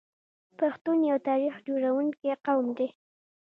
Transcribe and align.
پښتون 0.59 0.97
یو 1.11 1.17
تاریخ 1.27 1.55
جوړونکی 1.67 2.29
قوم 2.45 2.67
دی. 2.77 2.87